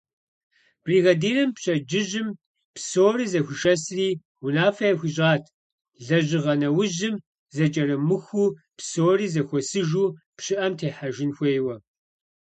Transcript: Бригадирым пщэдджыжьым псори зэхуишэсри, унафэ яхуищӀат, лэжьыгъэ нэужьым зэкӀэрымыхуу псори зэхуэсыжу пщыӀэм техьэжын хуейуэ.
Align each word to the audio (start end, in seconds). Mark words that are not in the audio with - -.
Бригадирым 0.85 1.49
пщэдджыжьым 1.55 2.27
псори 2.75 3.25
зэхуишэсри, 3.31 4.09
унафэ 4.45 4.85
яхуищӀат, 4.93 5.43
лэжьыгъэ 6.05 6.53
нэужьым 6.59 7.15
зэкӀэрымыхуу 7.55 8.55
псори 8.77 9.27
зэхуэсыжу 9.33 10.07
пщыӀэм 10.37 10.73
техьэжын 10.79 11.31
хуейуэ. 11.35 11.75